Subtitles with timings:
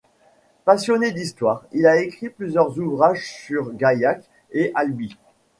[0.65, 5.15] Passionné d'histoire, il a écrit plusieurs ouvrages sur Gaillac et Albi.